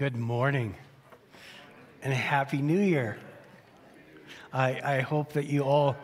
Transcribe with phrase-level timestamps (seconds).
[0.00, 0.76] Good morning
[2.02, 3.18] and a Happy New Year.
[4.50, 5.94] I, I, hope that you all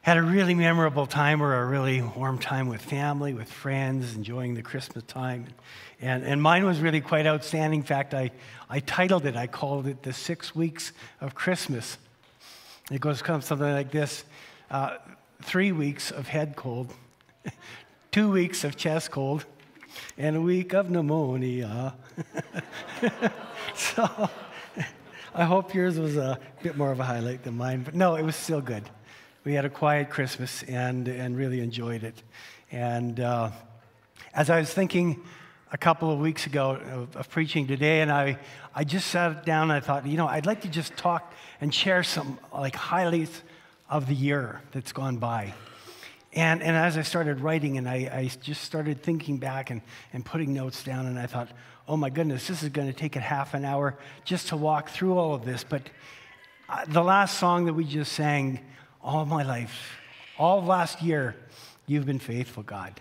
[0.00, 4.54] had a really memorable time or a really warm time with family, with friends, enjoying
[4.54, 5.48] the Christmas time.
[6.00, 7.80] And, and mine was really quite outstanding.
[7.80, 8.30] In fact, I,
[8.70, 11.98] I titled it, I called it The Six Weeks of Christmas.
[12.90, 14.24] It goes something like this
[14.70, 14.96] uh,
[15.42, 16.90] Three weeks of head cold,
[18.12, 19.44] two weeks of chest cold,
[20.16, 21.94] and a week of pneumonia.
[23.74, 24.08] so
[25.34, 28.22] I hope yours was a bit more of a highlight than mine, but no, it
[28.22, 28.88] was still good.
[29.44, 32.22] We had a quiet Christmas and, and really enjoyed it.
[32.70, 33.50] And uh,
[34.32, 35.22] as I was thinking
[35.72, 38.38] a couple of weeks ago of, of, preaching today, and I,
[38.74, 41.74] I just sat down and I thought, you know, I'd like to just talk and
[41.74, 43.42] share some like highlights
[43.90, 45.52] of the year that's gone by.
[46.32, 49.82] And, and as I started writing and I, I just started thinking back and,
[50.12, 51.48] and putting notes down, and I thought,
[51.86, 54.88] oh my goodness, this is going to take it half an hour just to walk
[54.88, 55.64] through all of this.
[55.64, 55.82] But
[56.68, 58.60] uh, the last song that we just sang,
[59.02, 59.98] all my life,
[60.38, 61.36] all last year,
[61.86, 63.00] you've been faithful, God.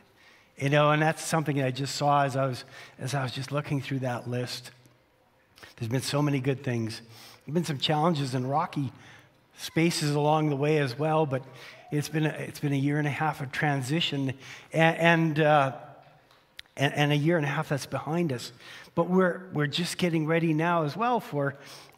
[0.57, 2.65] You know, and that's something I just saw as I was,
[2.99, 4.71] as I was just looking through that list.
[5.77, 7.01] There's been so many good things.
[7.45, 8.91] There's been some challenges and rocky
[9.57, 11.43] spaces along the way as well, but
[11.91, 14.33] it's been a, it's been a year and a half of transition.
[14.71, 15.73] And, and uh,
[16.77, 18.51] and, and a year and a half that's behind us.
[18.95, 21.55] But we're, we're just getting ready now as well for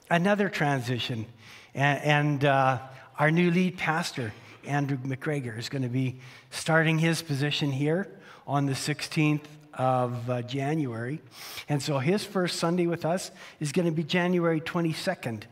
[0.09, 1.26] another transition.
[1.73, 2.80] And, and uh,
[3.20, 4.34] our new lead pastor,
[4.66, 6.20] Andrew McGregor, is going to be
[6.52, 8.08] starting his position here
[8.48, 9.42] on the 16th
[9.73, 11.20] of uh, January.
[11.67, 15.44] And so his first Sunday with us is going to be January 22nd.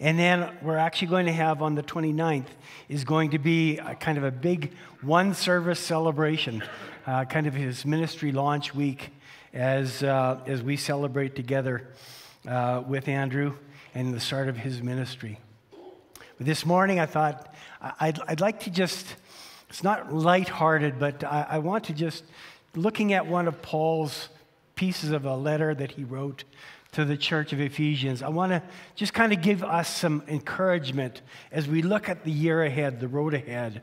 [0.00, 2.48] And then we're actually going to have on the 29th
[2.88, 6.62] is going to be kind of a big one service celebration
[7.06, 9.10] uh, kind of his ministry launch week
[9.52, 11.88] as, uh, as we celebrate together
[12.48, 13.54] uh, with Andrew
[13.94, 15.38] and the start of his ministry.
[16.36, 17.54] But this morning, I thought
[18.00, 19.06] I'd, I'd like to just,
[19.68, 22.24] it's not lighthearted, but I, I want to just,
[22.74, 24.28] looking at one of Paul's
[24.74, 26.44] pieces of a letter that he wrote
[26.92, 28.22] to the church of Ephesians.
[28.22, 28.62] I want to
[28.94, 31.22] just kind of give us some encouragement
[31.52, 33.82] as we look at the year ahead, the road ahead.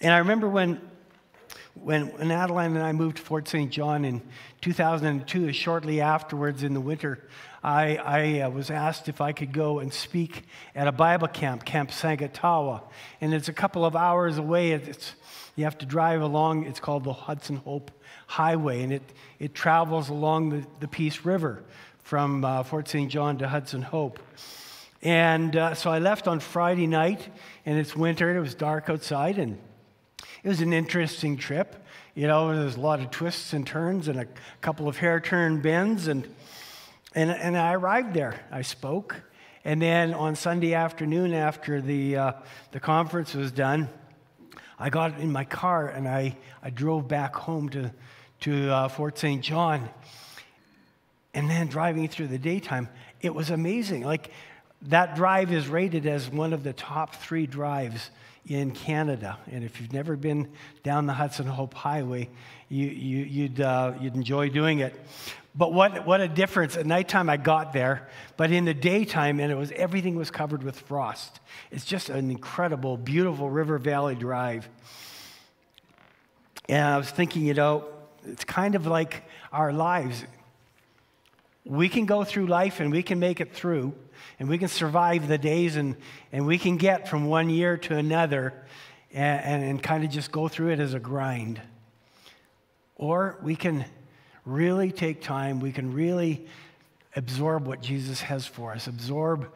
[0.00, 0.80] And I remember when
[1.74, 3.70] when, when Adeline and I moved to Fort St.
[3.70, 4.22] John in
[4.60, 7.28] 2002, shortly afterwards in the winter,
[7.62, 11.64] I, I uh, was asked if I could go and speak at a Bible camp,
[11.64, 12.82] Camp Sagitawa.
[13.20, 14.72] And it's a couple of hours away.
[14.72, 15.14] It's,
[15.56, 17.90] you have to drive along, it's called the Hudson Hope
[18.26, 19.02] Highway, and it,
[19.38, 21.64] it travels along the, the Peace River
[21.98, 23.10] from uh, Fort St.
[23.10, 24.20] John to Hudson Hope.
[25.02, 27.28] And uh, so I left on Friday night,
[27.64, 29.58] and it's winter, it was dark outside, and
[30.46, 31.74] it was an interesting trip.
[32.14, 34.28] You know, there's a lot of twists and turns and a
[34.60, 36.06] couple of hair turn bends.
[36.06, 36.24] And,
[37.16, 38.46] and, and I arrived there.
[38.52, 39.20] I spoke.
[39.64, 42.32] And then on Sunday afternoon, after the, uh,
[42.70, 43.88] the conference was done,
[44.78, 47.92] I got in my car and I, I drove back home to,
[48.42, 49.42] to uh, Fort St.
[49.42, 49.90] John.
[51.34, 52.88] And then driving through the daytime,
[53.20, 54.04] it was amazing.
[54.04, 54.30] Like,
[54.82, 58.10] that drive is rated as one of the top three drives
[58.46, 59.38] in Canada.
[59.50, 60.48] And if you've never been
[60.82, 62.28] down the Hudson Hope Highway,
[62.68, 64.94] you, you, would you'd, uh, you'd enjoy doing it.
[65.54, 66.76] But what, what a difference.
[66.76, 70.62] At nighttime, I got there, but in the daytime, and it was everything was covered
[70.62, 71.40] with frost.
[71.70, 74.68] It's just an incredible, beautiful River Valley drive.
[76.68, 77.86] And I was thinking, you know,
[78.26, 80.24] it's kind of like our lives.
[81.66, 83.92] We can go through life and we can make it through,
[84.38, 85.96] and we can survive the days and,
[86.32, 88.54] and we can get from one year to another
[89.12, 91.60] and, and, and kind of just go through it as a grind.
[92.94, 93.84] Or we can
[94.44, 96.46] really take time, we can really
[97.16, 99.50] absorb what Jesus has for us, absorb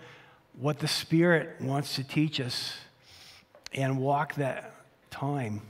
[0.58, 2.74] what the Spirit wants to teach us,
[3.72, 4.74] and walk that
[5.10, 5.62] time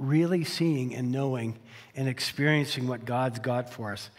[0.00, 1.58] really seeing and knowing
[1.94, 4.10] and experiencing what God's got for us.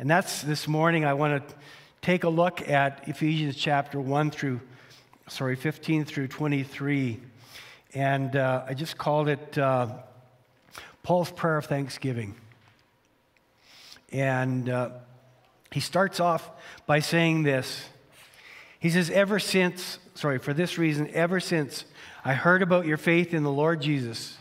[0.00, 1.54] And that's this morning I want to
[2.00, 4.62] take a look at Ephesians chapter 1 through,
[5.28, 7.20] sorry, 15 through 23.
[7.92, 9.88] And uh, I just called it uh,
[11.02, 12.34] Paul's Prayer of Thanksgiving.
[14.10, 14.88] And uh,
[15.70, 16.48] he starts off
[16.86, 17.86] by saying this.
[18.78, 21.84] He says, Ever since, sorry, for this reason, ever since
[22.24, 24.38] I heard about your faith in the Lord Jesus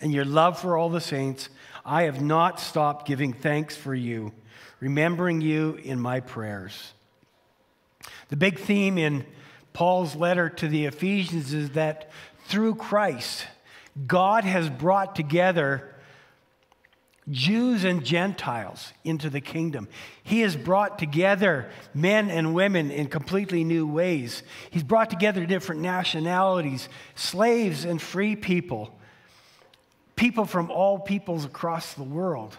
[0.00, 1.48] and your love for all the saints,
[1.84, 4.32] I have not stopped giving thanks for you
[4.84, 6.92] remembering you in my prayers.
[8.28, 9.24] The big theme in
[9.72, 12.10] Paul's letter to the Ephesians is that
[12.48, 13.46] through Christ,
[14.06, 15.90] God has brought together
[17.30, 19.88] Jews and Gentiles into the kingdom.
[20.22, 24.42] He has brought together men and women in completely new ways.
[24.70, 28.94] He's brought together different nationalities, slaves and free people,
[30.14, 32.58] people from all peoples across the world.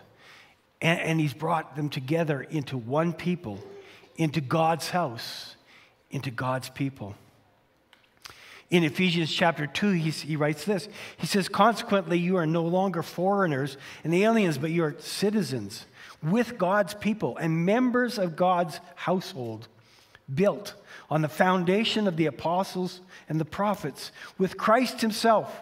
[0.81, 3.59] And, and he's brought them together into one people,
[4.15, 5.55] into God's house,
[6.11, 7.15] into God's people.
[8.71, 10.89] In Ephesians chapter 2, he, he writes this.
[11.17, 15.85] He says, Consequently, you are no longer foreigners and aliens, but you are citizens
[16.23, 19.67] with God's people and members of God's household,
[20.33, 20.73] built
[21.09, 25.61] on the foundation of the apostles and the prophets, with Christ himself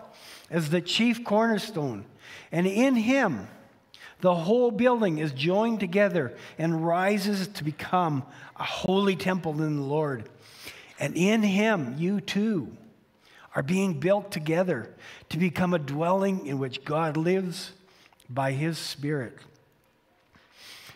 [0.50, 2.06] as the chief cornerstone.
[2.52, 3.48] And in him,
[4.24, 8.24] the whole building is joined together and rises to become
[8.56, 10.30] a holy temple in the Lord.
[10.98, 12.72] And in him, you too
[13.54, 14.90] are being built together
[15.28, 17.74] to become a dwelling in which God lives
[18.30, 19.38] by his Spirit.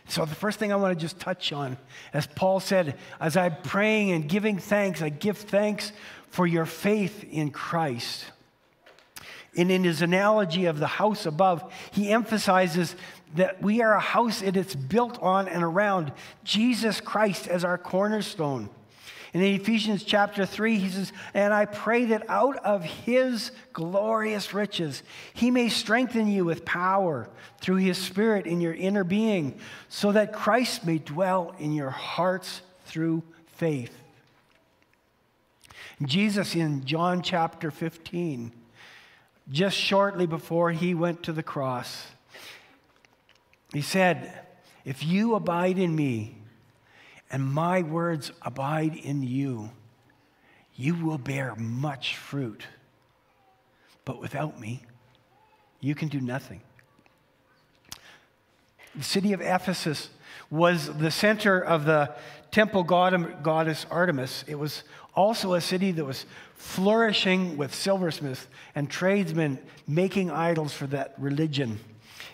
[0.08, 1.76] So, the first thing I want to just touch on,
[2.14, 5.92] as Paul said, as I'm praying and giving thanks, I give thanks
[6.30, 8.24] for your faith in Christ.
[9.58, 12.96] And in his analogy of the house above, he emphasizes
[13.36, 16.12] that we are a house and it's built on and around
[16.44, 18.70] Jesus Christ as our cornerstone.
[19.34, 24.54] And in Ephesians chapter 3, he says, And I pray that out of his glorious
[24.54, 25.04] riches
[25.34, 27.30] he may strengthen you with power
[27.60, 29.60] through his Spirit in your inner being,
[29.90, 33.22] so that Christ may dwell in your hearts through
[33.58, 33.94] faith.
[36.04, 38.52] Jesus in John chapter 15,
[39.52, 42.08] just shortly before he went to the cross,
[43.74, 44.46] he said,
[44.86, 46.38] If you abide in me,
[47.30, 49.72] and my words abide in you,
[50.76, 52.64] you will bear much fruit.
[54.06, 54.84] But without me,
[55.82, 56.62] you can do nothing.
[58.96, 60.10] The city of Ephesus
[60.50, 62.16] was the center of the
[62.52, 64.46] temple god, goddess Artemis.
[64.48, 66.26] It was also a city that was
[66.56, 71.80] flourishing with silversmiths and tradesmen making idols for that religion.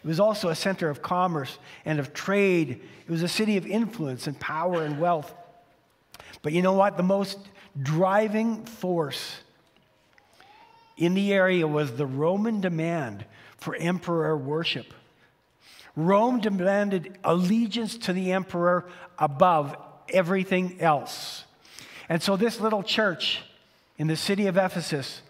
[0.03, 2.81] It was also a center of commerce and of trade.
[3.07, 5.33] It was a city of influence and power and wealth.
[6.41, 6.97] But you know what?
[6.97, 7.39] The most
[7.81, 9.37] driving force
[10.97, 13.25] in the area was the Roman demand
[13.57, 14.93] for emperor worship.
[15.95, 18.85] Rome demanded allegiance to the emperor
[19.17, 19.77] above
[20.09, 21.45] everything else.
[22.09, 23.41] And so, this little church
[23.97, 25.21] in the city of Ephesus,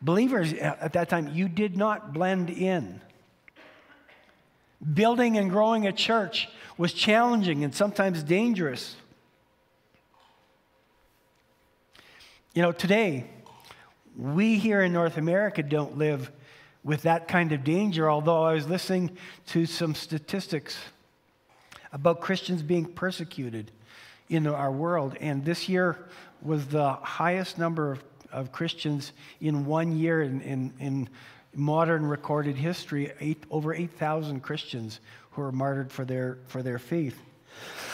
[0.00, 3.00] believers at that time, you did not blend in.
[4.94, 8.96] Building and growing a church was challenging and sometimes dangerous.
[12.54, 13.26] You know, today,
[14.16, 16.30] we here in North America don't live
[16.84, 19.16] with that kind of danger, although I was listening
[19.48, 20.78] to some statistics
[21.92, 23.72] about Christians being persecuted
[24.28, 25.16] in our world.
[25.20, 25.98] And this year
[26.42, 31.08] was the highest number of, of Christians in one year in, in, in
[31.56, 35.00] modern recorded history, eight, over 8,000 Christians
[35.32, 37.18] who were martyred for their, for their faith.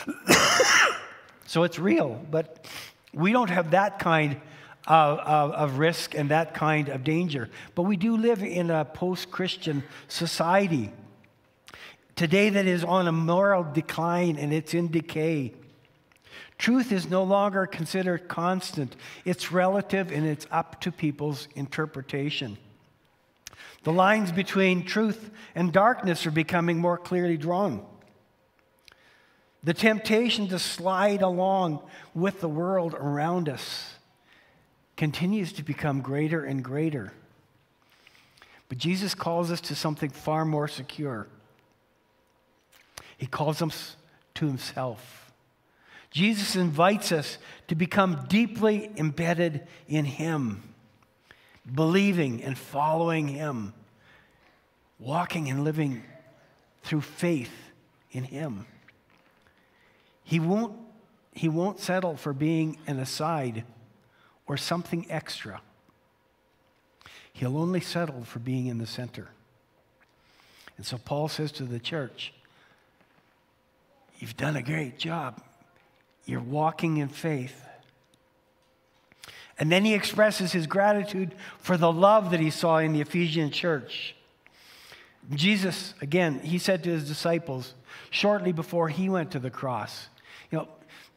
[1.47, 2.67] so it's real, but
[3.13, 4.41] we don't have that kind
[4.87, 7.49] of, of, of, risk and that kind of danger.
[7.75, 10.91] But we do live in a post Christian society
[12.17, 15.53] today that is on a moral decline and it's in decay.
[16.59, 18.95] Truth is no longer considered constant,
[19.25, 22.59] it's relative and it's up to people's interpretation.
[23.83, 27.85] The lines between truth and darkness are becoming more clearly drawn.
[29.65, 31.83] The temptation to slide along
[32.15, 33.95] with the world around us
[34.97, 37.13] continues to become greater and greater.
[38.69, 41.29] But Jesus calls us to something far more secure.
[43.17, 43.97] He calls us
[44.35, 45.33] to himself.
[46.11, 50.72] Jesus invites us to become deeply embedded in him
[51.71, 53.75] believing and following Him,
[54.99, 56.03] walking and living
[56.83, 57.53] through faith
[58.11, 58.67] in Him.
[60.25, 60.75] He won't,
[61.33, 63.65] he won't settle for being an aside
[64.47, 65.61] or something extra.
[67.33, 69.29] He'll only settle for being in the center.
[70.77, 72.33] And so Paul says to the church,
[74.19, 75.43] You've done a great job.
[76.27, 77.67] You're walking in faith.
[79.59, 83.51] And then he expresses his gratitude for the love that he saw in the Ephesian
[83.51, 84.15] church.
[85.31, 87.75] Jesus, again, he said to his disciples
[88.11, 90.09] shortly before he went to the cross,
[90.51, 90.69] you know,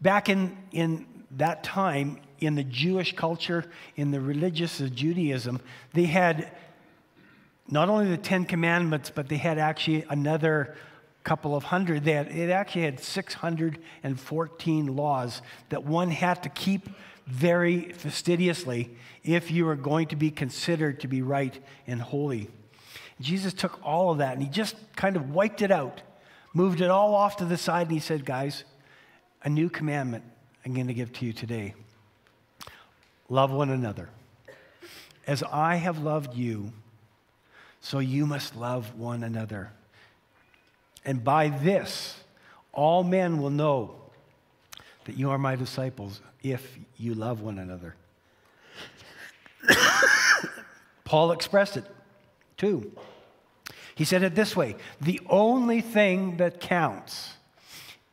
[0.01, 3.65] back in, in that time, in the Jewish culture,
[3.96, 5.60] in the religious of Judaism,
[5.94, 6.51] they had
[7.70, 10.75] not only the Ten Commandments, but they had actually another
[11.24, 12.04] couple of hundred.
[12.04, 16.89] They had, it actually had 614 laws that one had to keep
[17.25, 22.50] very fastidiously if you are going to be considered to be right and holy.
[23.20, 26.01] Jesus took all of that and he just kind of wiped it out,
[26.53, 28.63] moved it all off to the side, and he said, Guys,
[29.44, 30.24] a new commandment
[30.65, 31.74] I'm going to give to you today
[33.29, 34.10] love one another.
[35.25, 36.72] As I have loved you,
[37.82, 39.72] so you must love one another.
[41.03, 42.20] And by this,
[42.72, 43.96] all men will know
[45.05, 47.95] that you are my disciples if you love one another.
[51.03, 51.85] Paul expressed it
[52.57, 52.91] too.
[53.95, 57.33] He said it this way The only thing that counts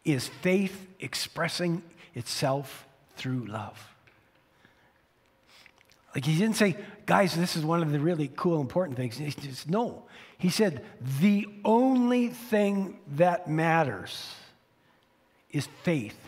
[0.04, 1.82] is faith expressing
[2.14, 3.88] itself through love.
[6.14, 9.16] Like he didn't say, guys, this is one of the really cool, important things.
[9.16, 10.04] He just, no.
[10.36, 10.84] He said,
[11.20, 14.34] the only thing that matters
[15.50, 16.18] is faith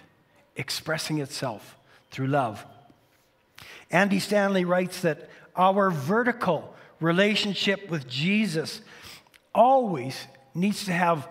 [0.56, 1.76] expressing itself
[2.10, 2.64] through love.
[3.90, 8.80] Andy Stanley writes that our vertical relationship with Jesus
[9.54, 11.28] always needs to have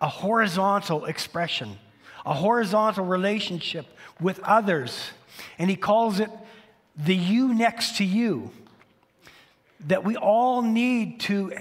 [0.00, 1.78] a horizontal expression,
[2.26, 3.86] a horizontal relationship
[4.20, 5.10] with others.
[5.58, 6.30] And he calls it
[6.96, 8.50] the you next to you.
[9.86, 11.52] That we all need to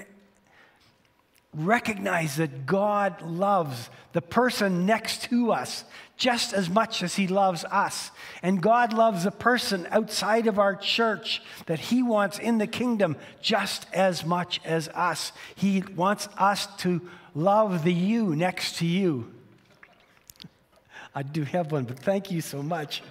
[1.54, 5.84] recognize that God loves the person next to us
[6.16, 8.12] just as much as he loves us.
[8.44, 13.18] And God loves the person outside of our church that he wants in the kingdom
[13.42, 15.32] just as much as us.
[15.56, 17.02] He wants us to
[17.34, 19.34] love the you next to you.
[21.14, 23.02] I do have one, but thank you so much.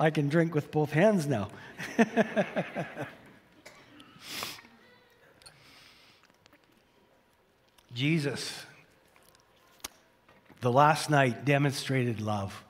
[0.00, 1.48] I can drink with both hands now.
[7.96, 8.66] Jesus,
[10.60, 12.62] the last night, demonstrated love.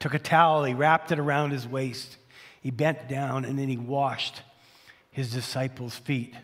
[0.00, 2.18] Took a towel, he wrapped it around his waist,
[2.60, 4.42] he bent down, and then he washed
[5.10, 6.34] his disciples' feet.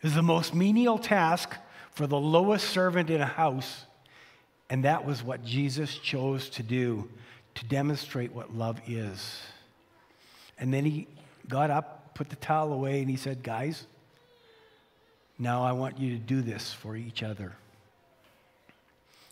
[0.00, 1.54] It was the most menial task
[1.92, 3.86] for the lowest servant in a house,
[4.68, 7.08] and that was what Jesus chose to do
[7.54, 9.40] to demonstrate what love is.
[10.58, 11.06] And then he
[11.48, 13.86] got up, put the towel away, and he said, Guys,
[15.38, 17.52] now I want you to do this for each other.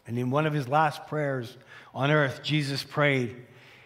[0.07, 1.57] And in one of his last prayers
[1.95, 3.37] on earth, Jesus prayed,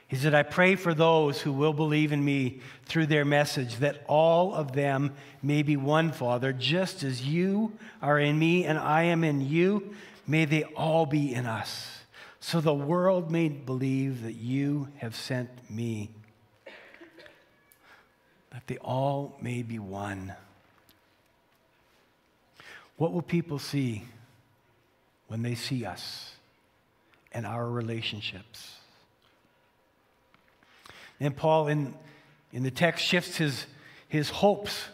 [0.08, 4.04] He said, I pray for those who will believe in me through their message, that
[4.06, 9.02] all of them may be one, Father, just as you are in me and I
[9.04, 9.94] am in you.
[10.26, 11.98] May they all be in us,
[12.40, 16.10] so the world may believe that you have sent me,
[18.50, 20.34] that they all may be one.
[22.96, 24.04] What will people see
[25.26, 26.32] when they see us
[27.32, 28.76] and our relationships?
[31.20, 31.94] And Paul, in,
[32.52, 33.66] in the text, shifts his,
[34.08, 34.86] his hopes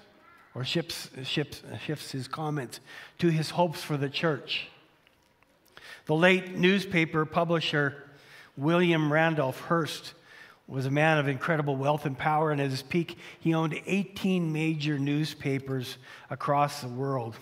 [0.54, 2.80] or shifts, shifts, shifts his comments
[3.18, 4.68] to his hopes for the church.
[6.06, 8.04] The late newspaper publisher
[8.56, 10.14] William Randolph Hearst
[10.66, 14.52] was a man of incredible wealth and power, and at his peak, he owned 18
[14.52, 15.98] major newspapers
[16.30, 17.36] across the world.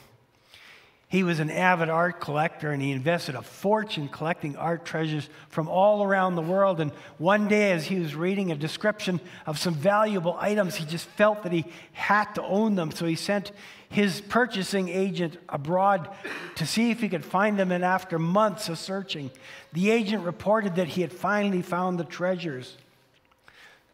[1.10, 5.66] He was an avid art collector and he invested a fortune collecting art treasures from
[5.66, 6.80] all around the world.
[6.80, 11.06] And one day, as he was reading a description of some valuable items, he just
[11.06, 12.90] felt that he had to own them.
[12.90, 13.52] So he sent
[13.88, 16.10] his purchasing agent abroad
[16.56, 17.72] to see if he could find them.
[17.72, 19.30] And after months of searching,
[19.72, 22.76] the agent reported that he had finally found the treasures.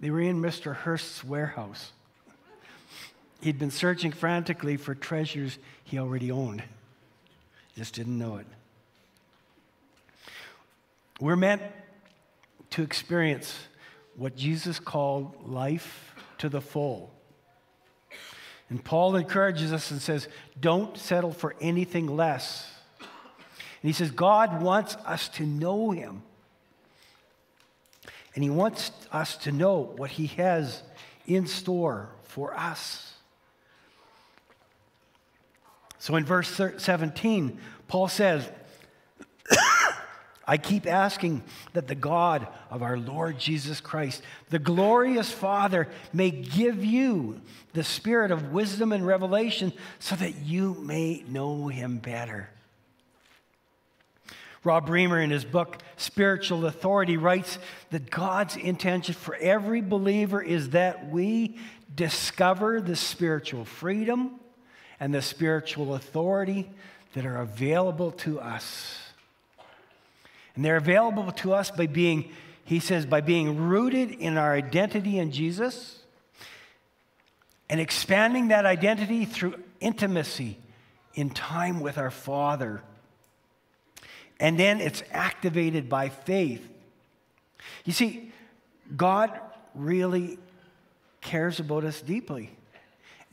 [0.00, 0.74] They were in Mr.
[0.74, 1.92] Hearst's warehouse.
[3.40, 6.64] He'd been searching frantically for treasures he already owned.
[7.76, 8.46] Just didn't know it.
[11.20, 11.62] We're meant
[12.70, 13.56] to experience
[14.16, 17.12] what Jesus called life to the full.
[18.70, 20.28] And Paul encourages us and says,
[20.60, 22.70] don't settle for anything less.
[23.00, 26.22] And he says, God wants us to know him.
[28.34, 30.82] And he wants us to know what he has
[31.26, 33.13] in store for us.
[36.04, 37.58] So in verse 17,
[37.88, 38.46] Paul says,
[40.46, 41.42] I keep asking
[41.72, 44.20] that the God of our Lord Jesus Christ,
[44.50, 47.40] the glorious Father, may give you
[47.72, 52.50] the spirit of wisdom and revelation so that you may know him better.
[54.62, 57.58] Rob Reimer, in his book Spiritual Authority, writes
[57.92, 61.56] that God's intention for every believer is that we
[61.94, 64.38] discover the spiritual freedom
[65.00, 66.70] and the spiritual authority
[67.14, 68.98] that are available to us.
[70.54, 72.30] And they're available to us by being,
[72.64, 75.98] he says, by being rooted in our identity in Jesus
[77.68, 80.58] and expanding that identity through intimacy
[81.14, 82.82] in time with our Father.
[84.38, 86.66] And then it's activated by faith.
[87.84, 88.32] You see,
[88.96, 89.38] God
[89.74, 90.38] really
[91.20, 92.50] cares about us deeply.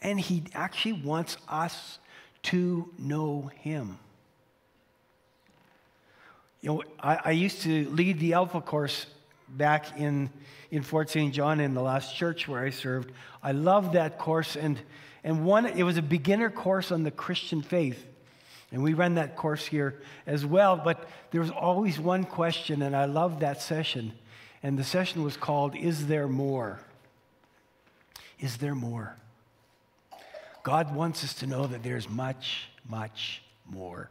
[0.01, 2.00] And He actually wants us
[2.43, 4.00] to know Him.
[6.62, 9.08] You know, I, I used to lead the Alpha course
[9.50, 10.29] back in,
[10.70, 11.34] in Fort St.
[11.34, 13.12] John in the last church where I served.
[13.41, 14.79] I loved that course, and,
[15.24, 18.05] and one, it was a beginner course on the Christian faith.
[18.72, 22.96] And we ran that course here as well, but there was always one question, and
[22.96, 24.13] I loved that session.
[24.63, 26.79] And the session was called, Is There More?
[28.39, 29.15] Is there more?
[30.63, 34.10] God wants us to know that there's much, much more.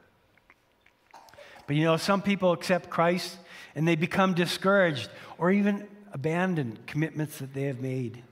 [1.66, 3.37] But you know, some people accept Christ
[3.75, 8.23] and they become discouraged or even abandon commitments that they have made.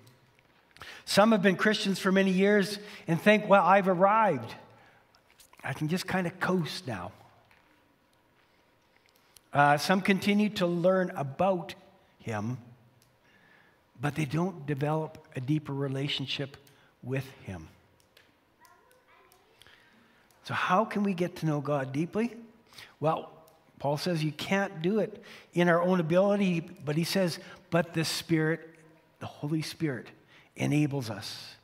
[1.05, 4.55] Some have been Christians for many years and think, well, I've arrived.
[5.63, 7.13] I can just kind of coast now.
[9.53, 11.75] Uh, some continue to learn about
[12.21, 12.59] Him,
[14.01, 16.57] but they don't develop a deeper relationship
[17.03, 17.69] with Him.
[20.49, 22.35] So, how can we get to know God deeply?
[23.01, 23.31] Well,
[23.79, 27.39] Paul says you can't do it in our own ability, but he says,
[27.69, 28.67] but the Spirit,
[29.21, 30.07] the Holy Spirit,
[30.57, 31.55] enables us.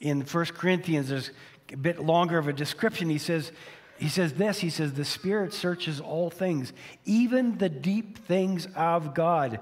[0.00, 1.32] In 1 Corinthians, there's
[1.70, 3.10] a bit longer of a description.
[3.10, 3.52] He says,
[3.98, 6.72] he says this He says, The Spirit searches all things,
[7.04, 9.60] even the deep things of God.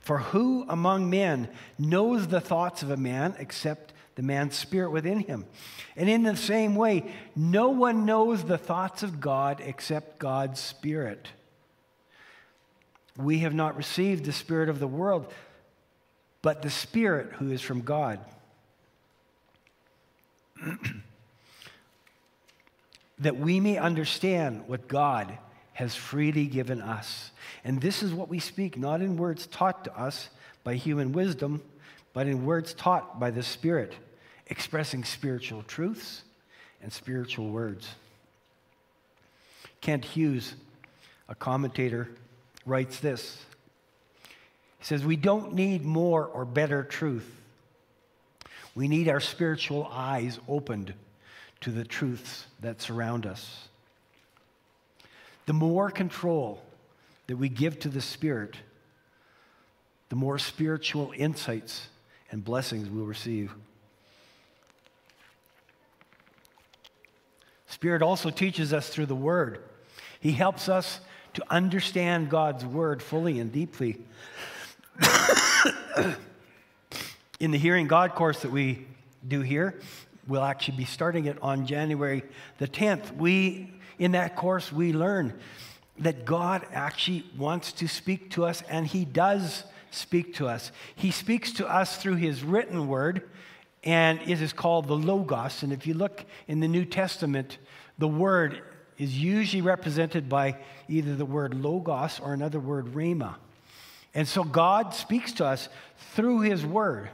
[0.00, 5.20] For who among men knows the thoughts of a man except the man's spirit within
[5.20, 5.46] him.
[5.94, 7.04] And in the same way,
[7.36, 11.28] no one knows the thoughts of God except God's Spirit.
[13.16, 15.32] We have not received the Spirit of the world,
[16.42, 18.18] but the Spirit who is from God.
[23.20, 25.38] that we may understand what God
[25.74, 27.30] has freely given us.
[27.62, 30.28] And this is what we speak, not in words taught to us
[30.64, 31.62] by human wisdom,
[32.12, 33.94] but in words taught by the Spirit
[34.48, 36.22] expressing spiritual truths
[36.82, 37.88] and spiritual words.
[39.80, 40.54] Kent Hughes,
[41.28, 42.08] a commentator,
[42.66, 43.38] writes this.
[44.78, 47.28] He says, We don't need more or better truth.
[48.74, 50.94] We need our spiritual eyes opened
[51.60, 53.68] to the truths that surround us.
[55.46, 56.62] The more control
[57.26, 58.56] that we give to the Spirit,
[60.08, 61.88] the more spiritual insights
[62.30, 63.52] and blessings we'll receive.
[67.78, 69.60] Spirit also teaches us through the Word.
[70.18, 70.98] He helps us
[71.34, 74.04] to understand God's Word fully and deeply.
[77.38, 78.84] In the Hearing God course that we
[79.28, 79.78] do here,
[80.26, 82.24] we'll actually be starting it on January
[82.58, 83.14] the 10th.
[83.14, 85.38] We, in that course, we learn
[86.00, 89.62] that God actually wants to speak to us, and He does
[89.92, 90.72] speak to us.
[90.96, 93.30] He speaks to us through His written word,
[93.84, 95.62] and it is called the Logos.
[95.62, 97.58] And if you look in the New Testament,
[97.98, 98.62] the word
[98.98, 100.56] is usually represented by
[100.88, 103.36] either the word Logos or another word Rhema.
[104.14, 105.68] And so God speaks to us
[106.14, 107.10] through His word.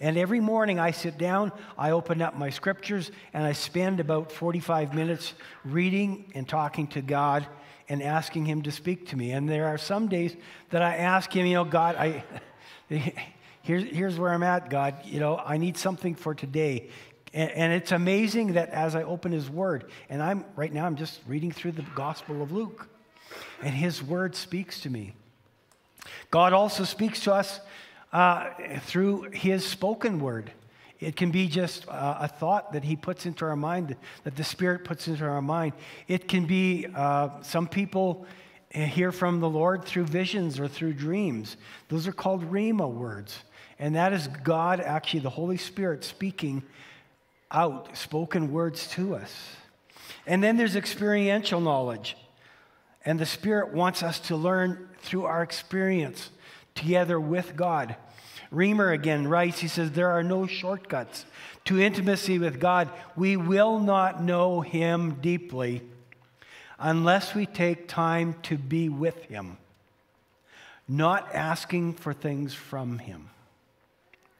[0.00, 4.32] And every morning I sit down, I open up my scriptures, and I spend about
[4.32, 5.34] 45 minutes
[5.64, 7.46] reading and talking to God
[7.88, 9.30] and asking Him to speak to me.
[9.30, 10.36] And there are some days
[10.70, 12.24] that I ask Him, you know, God, I.
[13.62, 14.96] here's, here's where I'm at, God.
[15.04, 16.90] You know, I need something for today.
[17.34, 20.94] And, and, it's amazing that as I open his word, and I'm right now, I'm
[20.94, 22.88] just reading through the Gospel of Luke,
[23.60, 25.14] and his word speaks to me.
[26.30, 27.58] God also speaks to us
[28.12, 28.50] uh,
[28.82, 30.52] through his spoken word.
[31.00, 34.44] It can be just uh, a thought that he puts into our mind, that the
[34.44, 35.72] Spirit puts into our mind.
[36.06, 38.26] It can be uh, some people
[38.70, 41.56] hear from the Lord through visions or through dreams.
[41.88, 43.36] Those are called Rhema words.
[43.80, 46.62] And that is God, actually, the Holy Spirit, speaking
[47.50, 49.56] out spoken words to us.
[50.26, 52.16] And then there's experiential knowledge.
[53.04, 56.30] And the Spirit wants us to learn through our experience
[56.74, 57.96] together with God.
[58.52, 61.26] Reimer again writes, he says, There are no shortcuts
[61.66, 62.88] to intimacy with God.
[63.16, 65.82] We will not know Him deeply
[66.78, 69.58] unless we take time to be with Him,
[70.88, 73.30] not asking for things from Him.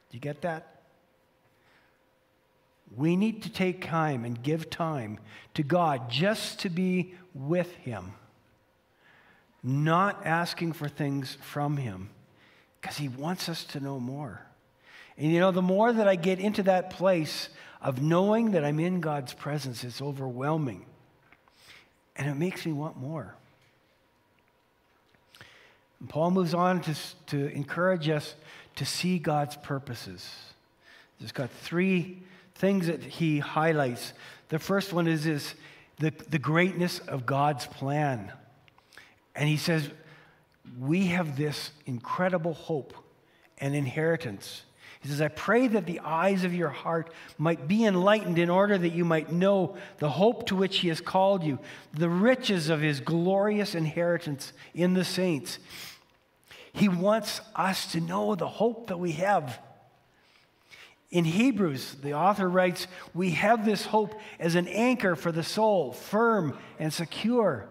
[0.09, 0.74] Do you get that?
[2.93, 5.19] We need to take time and give time
[5.53, 8.13] to God just to be with Him,
[9.63, 12.09] not asking for things from Him,
[12.79, 14.41] because He wants us to know more.
[15.17, 17.49] And you know, the more that I get into that place
[17.81, 20.85] of knowing that I'm in God's presence, it's overwhelming.
[22.15, 23.35] And it makes me want more.
[25.99, 26.95] And Paul moves on to,
[27.27, 28.35] to encourage us
[28.75, 30.29] to see God's purposes.
[31.17, 32.21] He's got three
[32.55, 34.13] things that he highlights.
[34.49, 35.55] The first one is, is
[35.99, 38.31] the, the greatness of God's plan.
[39.35, 39.89] And he says,
[40.79, 42.93] We have this incredible hope
[43.57, 44.63] and inheritance
[45.05, 48.75] he says, I pray that the eyes of your heart might be enlightened in order
[48.75, 51.59] that you might know the hope to which He has called you,
[51.93, 55.59] the riches of His glorious inheritance in the saints.
[56.73, 59.59] He wants us to know the hope that we have.
[61.11, 65.93] In Hebrews, the author writes, We have this hope as an anchor for the soul,
[65.93, 67.67] firm and secure.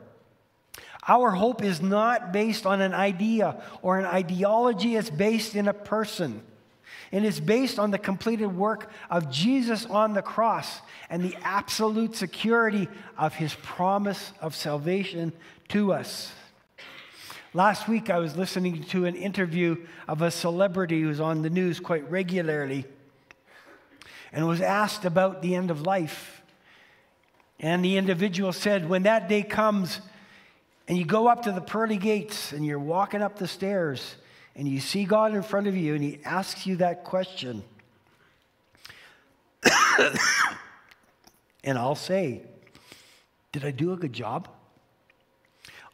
[1.07, 5.75] Our hope is not based on an idea or an ideology, it's based in a
[5.75, 6.43] person
[7.15, 12.17] and it's based on the completed work of Jesus on the cross and the absolute
[12.17, 15.33] security of his promise of salvation
[15.69, 16.33] to us.
[17.53, 21.79] Last week, I was listening to an interview of a celebrity who's on the news
[21.79, 22.85] quite regularly
[24.35, 26.43] and was asked about the end of life.
[27.61, 30.01] And the individual said, When that day comes
[30.89, 34.17] and you go up to the pearly gates and you're walking up the stairs,
[34.57, 37.63] and you see God in front of you and He asks you that question,
[41.65, 42.43] and I'll say,
[43.53, 44.49] Did I do a good job?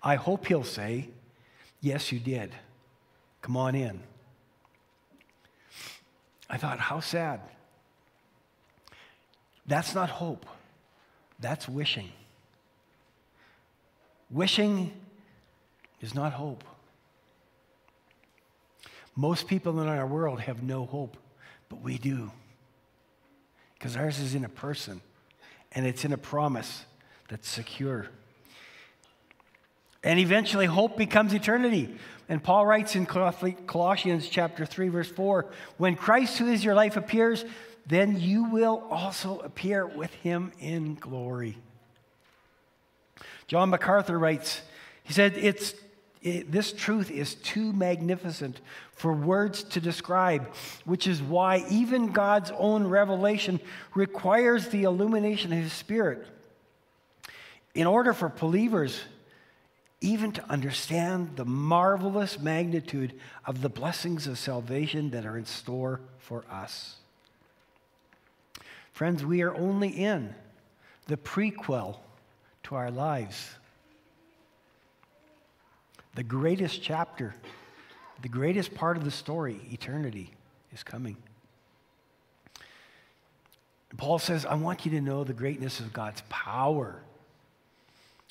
[0.03, 1.11] I hope He'll say,
[1.83, 2.53] Yes, you did.
[3.43, 4.01] Come on in.
[6.49, 7.41] I thought, How sad.
[9.71, 10.47] That's not hope,
[11.39, 12.11] that's wishing.
[14.29, 14.93] Wishing
[16.01, 16.65] is not hope.
[19.15, 21.17] Most people in our world have no hope,
[21.69, 22.33] but we do.
[23.79, 25.01] Because ours is in a person,
[25.71, 26.85] and it's in a promise
[27.29, 28.09] that's secure.
[30.03, 31.95] And eventually, hope becomes eternity.
[32.29, 36.97] And Paul writes in Colossians chapter 3, verse 4 When Christ, who is your life,
[36.97, 37.45] appears,
[37.87, 41.59] then you will also appear with him in glory.
[43.47, 44.63] John MacArthur writes,
[45.03, 45.75] he said, It's
[46.23, 48.61] it, this truth is too magnificent
[48.93, 53.59] for words to describe, which is why even God's own revelation
[53.95, 56.27] requires the illumination of His Spirit.
[57.75, 59.01] In order for believers
[60.03, 66.01] even to understand the marvelous magnitude of the blessings of salvation that are in store
[66.19, 67.00] for us.
[68.93, 70.35] Friends, we are only in
[71.07, 71.97] the prequel
[72.65, 73.55] to our lives
[76.15, 77.35] the greatest chapter,
[78.23, 80.31] the greatest part of the story, eternity,
[80.73, 81.17] is coming.
[83.97, 87.03] Paul says, I want you to know the greatness of God's power.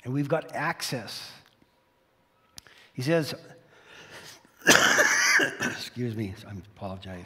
[0.04, 1.32] And we've got access.
[2.94, 3.34] He says,
[5.62, 7.26] excuse me, I apologize.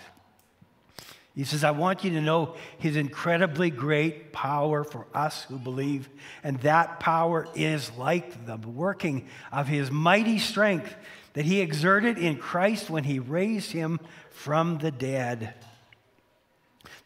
[1.35, 6.07] He says, I want you to know his incredibly great power for us who believe.
[6.43, 10.95] And that power is like the working of his mighty strength
[11.33, 15.55] that he exerted in Christ when he raised him from the dead.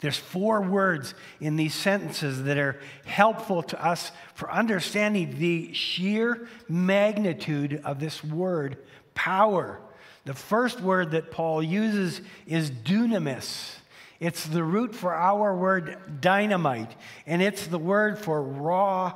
[0.00, 6.46] There's four words in these sentences that are helpful to us for understanding the sheer
[6.68, 8.76] magnitude of this word,
[9.14, 9.80] power.
[10.24, 13.77] The first word that Paul uses is dunamis.
[14.20, 16.94] It's the root for our word dynamite,
[17.26, 19.14] and it's the word for raw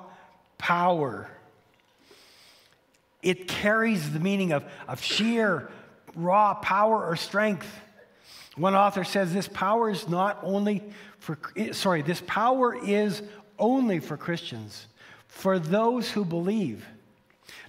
[0.58, 1.28] power.
[3.22, 5.68] It carries the meaning of, of sheer
[6.14, 7.66] raw power or strength.
[8.56, 10.82] One author says this power is not only
[11.18, 11.38] for,
[11.72, 13.22] sorry, this power is
[13.58, 14.86] only for Christians,
[15.26, 16.86] for those who believe.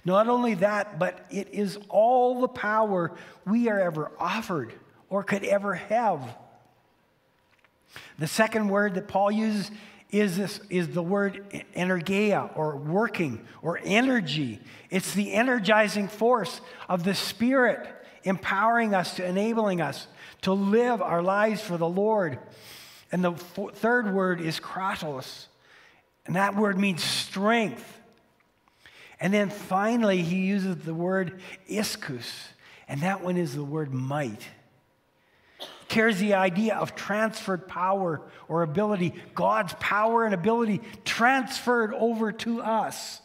[0.04, 3.12] Not only that, but it is all the power
[3.46, 4.74] we are ever offered
[5.08, 6.20] or could ever have.
[8.18, 9.70] The second word that Paul uses
[10.10, 14.60] is, this, is the word energeia, or working, or energy.
[14.90, 17.88] It's the energizing force of the Spirit
[18.24, 20.06] empowering us, to enabling us
[20.44, 22.38] to live our lives for the Lord.
[23.10, 25.46] And the f- third word is kratos,
[26.26, 28.00] and that word means strength.
[29.20, 32.30] And then finally, he uses the word ischus,
[32.88, 34.42] and that one is the word might.
[35.94, 42.62] Carries the idea of transferred power or ability, God's power and ability transferred over to
[42.62, 43.20] us.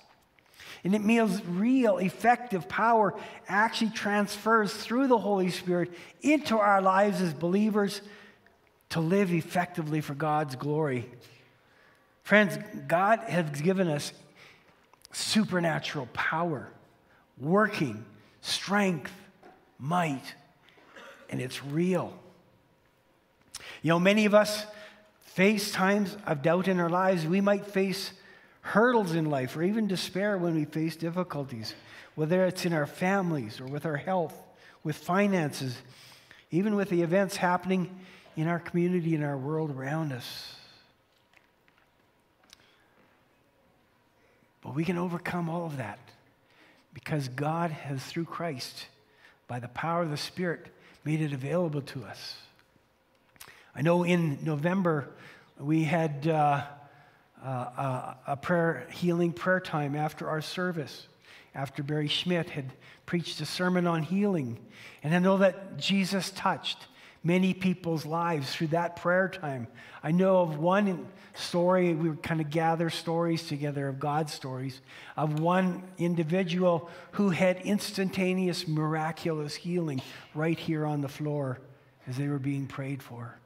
[0.84, 3.15] And it means real, effective power
[3.47, 8.01] actually transfers through the Holy Spirit into our lives as believers
[8.89, 11.10] to live effectively for God's glory.
[12.21, 12.55] Friends,
[12.88, 14.13] God has given us
[15.12, 16.69] supernatural power,
[17.39, 18.05] working,
[18.41, 19.12] strength,
[19.79, 20.36] might,
[21.32, 22.13] and it's real.
[23.82, 24.65] You know, many of us
[25.21, 27.25] face times of doubt in our lives.
[27.25, 28.12] We might face
[28.62, 31.73] hurdles in life or even despair when we face difficulties,
[32.15, 34.36] whether it's in our families or with our health,
[34.84, 35.77] with finances,
[36.51, 37.89] even with the events happening
[38.36, 40.55] in our community and our world around us.
[44.62, 45.99] But we can overcome all of that
[46.93, 48.88] because God has, through Christ,
[49.47, 50.67] by the power of the Spirit,
[51.05, 52.36] made it available to us.
[53.75, 55.10] I know in November
[55.60, 56.63] we had uh,
[57.43, 61.08] uh, a prayer healing prayer time after our service,
[61.55, 62.71] after Barry Schmidt had
[63.05, 64.60] preached a sermon on healing.
[65.03, 66.77] And I know that Jesus touched
[67.23, 69.67] many people's lives through that prayer time.
[70.03, 74.82] I know of one story, we would kind of gather stories together of God's stories,
[75.17, 80.01] of one individual who had instantaneous, miraculous healing
[80.34, 81.60] right here on the floor
[82.08, 83.38] as they were being prayed for.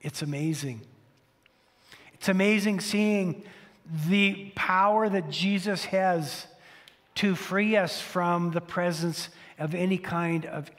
[0.00, 0.82] It's amazing.
[2.14, 3.42] It's amazing seeing
[4.08, 6.46] the power that Jesus has
[7.16, 10.70] to free us from the presence of any kind of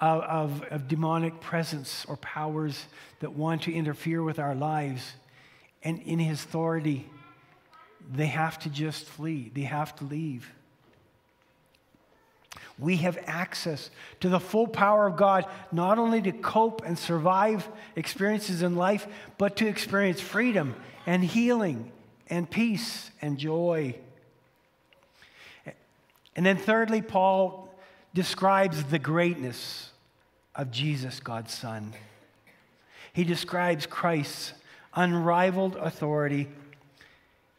[0.00, 2.86] of, of, demonic presence or powers
[3.18, 5.14] that want to interfere with our lives.
[5.82, 7.10] And in his authority,
[8.08, 10.52] they have to just flee, they have to leave.
[12.78, 17.68] We have access to the full power of God, not only to cope and survive
[17.96, 21.90] experiences in life, but to experience freedom and healing
[22.28, 23.96] and peace and joy.
[26.36, 27.68] And then, thirdly, Paul
[28.14, 29.90] describes the greatness
[30.54, 31.94] of Jesus, God's Son.
[33.12, 34.52] He describes Christ's
[34.94, 36.48] unrivaled authority.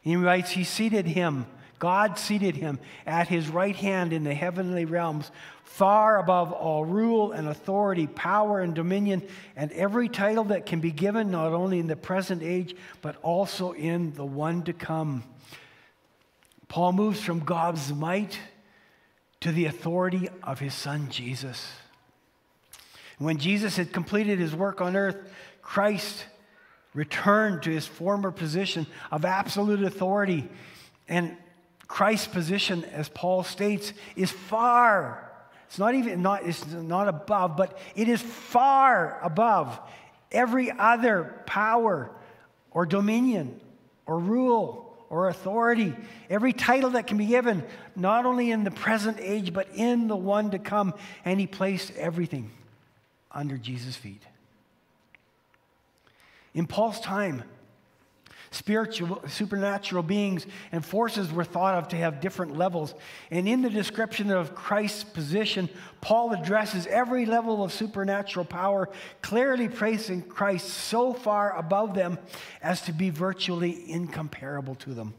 [0.00, 1.46] He writes, He seated him,
[1.80, 5.30] God seated him at his right hand in the heavenly realms,
[5.64, 10.92] far above all rule and authority, power and dominion, and every title that can be
[10.92, 15.24] given, not only in the present age, but also in the one to come.
[16.68, 18.38] Paul moves from God's might
[19.40, 21.72] to the authority of his son Jesus.
[23.16, 25.16] When Jesus had completed his work on earth,
[25.62, 26.26] Christ
[26.92, 30.48] returned to his former position of absolute authority.
[31.08, 31.36] And
[31.90, 35.28] Christ's position, as Paul states, is far,
[35.66, 39.76] it's not even not, it's not above, but it is far above
[40.30, 42.08] every other power
[42.70, 43.60] or dominion
[44.06, 45.92] or rule or authority,
[46.30, 47.64] every title that can be given,
[47.96, 50.94] not only in the present age, but in the one to come.
[51.24, 52.52] And he placed everything
[53.32, 54.22] under Jesus' feet.
[56.54, 57.42] In Paul's time,
[58.50, 62.94] spiritual, supernatural beings and forces were thought of to have different levels.
[63.30, 65.68] And in the description of Christ's position,
[66.00, 68.88] Paul addresses every level of supernatural power,
[69.22, 72.18] clearly placing Christ so far above them
[72.62, 75.14] as to be virtually incomparable to them.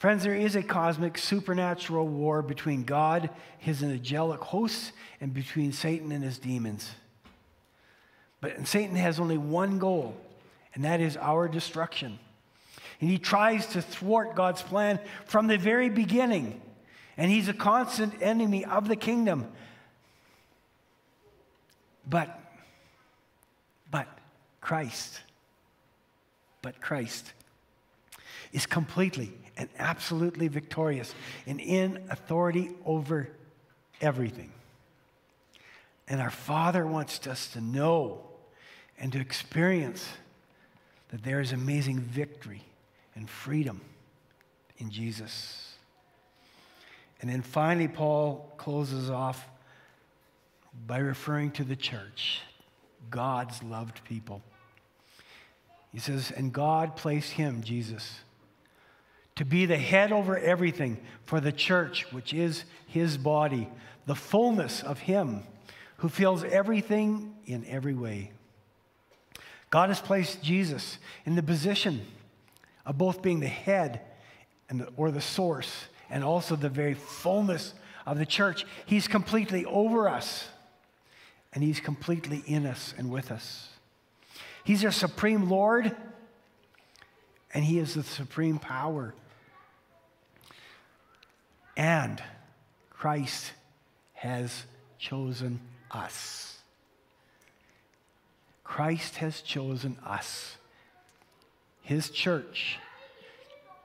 [0.00, 6.10] Friends, there is a cosmic supernatural war between God, his angelic hosts, and between Satan
[6.10, 6.90] and his demons.
[8.40, 10.16] But Satan has only one goal
[10.74, 12.18] and that is our destruction.
[13.00, 16.60] And he tries to thwart God's plan from the very beginning.
[17.16, 19.48] And he's a constant enemy of the kingdom.
[22.08, 22.40] But,
[23.90, 24.08] but
[24.60, 25.20] Christ,
[26.62, 27.32] but Christ
[28.52, 31.14] is completely and absolutely victorious
[31.46, 33.28] and in authority over
[34.00, 34.52] everything.
[36.08, 38.22] And our Father wants us to know
[38.98, 40.06] and to experience
[41.12, 42.64] that there is amazing victory
[43.14, 43.80] and freedom
[44.78, 45.74] in Jesus.
[47.20, 49.46] And then finally, Paul closes off
[50.86, 52.40] by referring to the church,
[53.10, 54.42] God's loved people.
[55.92, 58.20] He says, And God placed him, Jesus,
[59.36, 63.68] to be the head over everything for the church, which is his body,
[64.06, 65.42] the fullness of him
[65.98, 68.32] who fills everything in every way.
[69.72, 72.04] God has placed Jesus in the position
[72.84, 74.02] of both being the head
[74.68, 77.72] and the, or the source and also the very fullness
[78.04, 78.66] of the church.
[78.84, 80.46] He's completely over us
[81.54, 83.70] and He's completely in us and with us.
[84.62, 85.96] He's our supreme Lord
[87.54, 89.14] and He is the supreme power.
[91.78, 92.22] And
[92.90, 93.52] Christ
[94.12, 94.66] has
[94.98, 96.51] chosen us.
[98.64, 100.56] Christ has chosen us,
[101.82, 102.78] His church,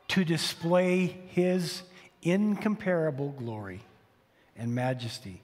[0.09, 1.83] to display His
[2.21, 3.81] incomparable glory
[4.55, 5.41] and majesty.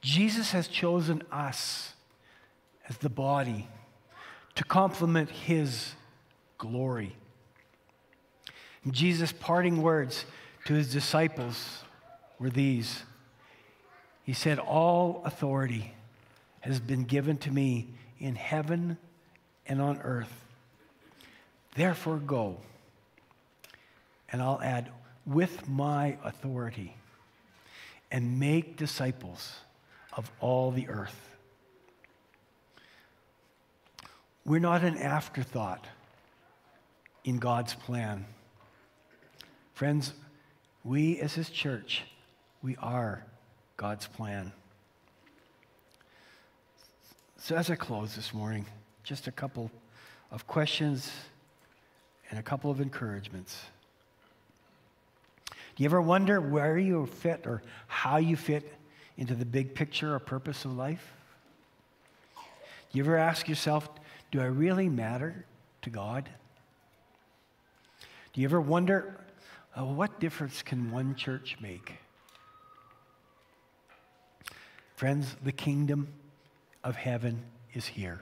[0.00, 1.94] Jesus has chosen us
[2.88, 3.68] as the body
[4.56, 5.94] to complement his
[6.58, 7.14] glory.
[8.90, 10.24] Jesus' parting words
[10.64, 11.84] to his disciples
[12.38, 13.04] were these
[14.24, 15.94] He said, All authority
[16.62, 18.96] has been given to me in heaven
[19.66, 20.32] and on earth.
[21.74, 22.56] Therefore, go.
[24.30, 24.90] And I'll add,
[25.26, 26.96] with my authority,
[28.10, 29.56] and make disciples
[30.16, 31.36] of all the earth.
[34.44, 35.86] We're not an afterthought
[37.24, 38.24] in God's plan.
[39.74, 40.12] Friends,
[40.84, 42.04] we as His church,
[42.62, 43.24] we are
[43.76, 44.52] God's plan.
[47.44, 48.66] So, as I close this morning,
[49.02, 49.68] just a couple
[50.30, 51.10] of questions
[52.30, 53.64] and a couple of encouragements.
[55.50, 58.72] Do you ever wonder where you fit or how you fit
[59.16, 61.14] into the big picture or purpose of life?
[62.36, 63.90] Do you ever ask yourself,
[64.30, 65.44] do I really matter
[65.82, 66.28] to God?
[68.34, 69.18] Do you ever wonder,
[69.76, 71.94] uh, what difference can one church make?
[74.94, 76.06] Friends, the kingdom
[76.84, 77.42] of heaven
[77.74, 78.20] is here.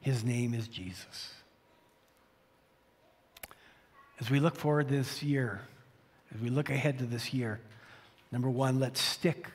[0.00, 1.34] His name is Jesus.
[4.20, 5.60] As we look forward this year,
[6.34, 7.60] as we look ahead to this year,
[8.32, 9.48] number one, let's stick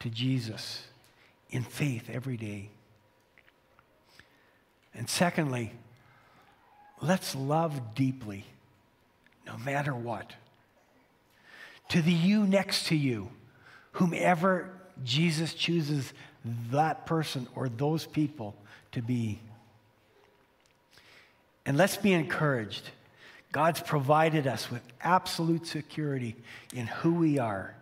[0.00, 0.84] to Jesus
[1.50, 2.70] in faith every day.
[4.94, 5.72] And secondly,
[7.00, 8.44] let's love deeply,
[9.46, 10.32] no matter what.
[11.90, 13.30] To the you next to you,
[13.92, 14.70] whomever
[15.04, 16.12] Jesus chooses
[16.70, 18.54] that person or those people
[18.92, 19.40] to be.
[21.66, 22.90] And let's be encouraged.
[23.52, 26.36] God's provided us with absolute security
[26.74, 27.74] in who we are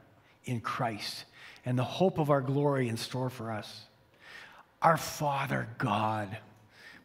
[0.45, 1.25] in Christ
[1.65, 3.83] and the hope of our glory in store for us.
[4.81, 6.37] Our Father God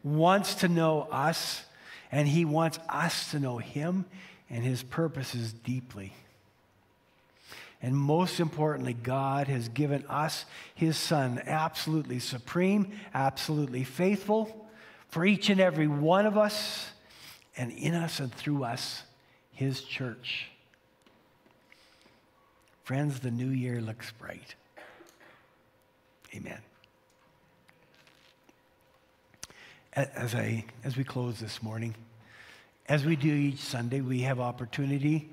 [0.02, 1.64] wants to know us,
[2.10, 4.04] and He wants us to know Him
[4.48, 6.12] and His purposes deeply.
[7.84, 14.66] And most importantly, God has given us His Son, absolutely supreme, absolutely faithful,
[15.10, 16.88] for each and every one of us,
[17.58, 19.02] and in us and through us,
[19.52, 20.48] His church.
[22.84, 24.54] Friends, the new year looks bright.
[26.34, 26.60] Amen.
[29.92, 31.94] as, I, as we close this morning,
[32.88, 35.28] as we do each Sunday, we have opportunity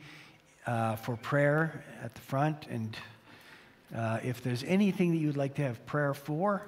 [0.65, 2.67] uh, for prayer at the front.
[2.67, 2.97] And
[3.95, 6.63] uh, if there's anything that you'd like to have prayer for,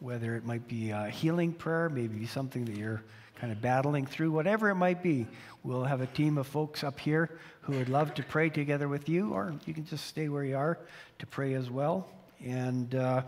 [0.00, 3.02] whether it might be healing prayer, maybe something that you're
[3.40, 5.26] kind of battling through, whatever it might be,
[5.62, 7.30] we'll have a team of folks up here
[7.62, 10.56] who would love to pray together with you, or you can just stay where you
[10.56, 10.78] are
[11.18, 12.08] to pray as well.
[12.44, 13.22] And uh,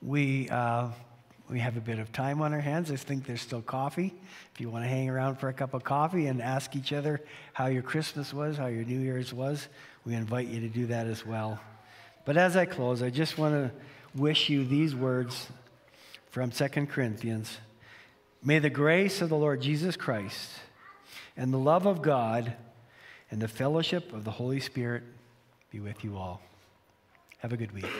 [0.00, 0.88] we uh,
[1.52, 2.90] we have a bit of time on our hands.
[2.90, 4.14] I think there's still coffee.
[4.54, 7.20] If you want to hang around for a cup of coffee and ask each other
[7.52, 9.68] how your Christmas was, how your New Year's was,
[10.06, 11.60] we invite you to do that as well.
[12.24, 13.70] But as I close, I just want to
[14.18, 15.48] wish you these words
[16.30, 17.58] from 2 Corinthians.
[18.42, 20.48] May the grace of the Lord Jesus Christ
[21.36, 22.54] and the love of God
[23.30, 25.02] and the fellowship of the Holy Spirit
[25.70, 26.40] be with you all.
[27.40, 27.90] Have a good week.